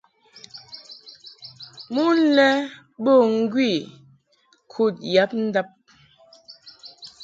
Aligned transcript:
Mon 1.93 2.11
lɛ 2.35 2.47
bo 3.03 3.13
ŋgwi 3.37 3.71
kud 4.71 4.95
yab 5.13 5.31
ndab. 5.45 5.67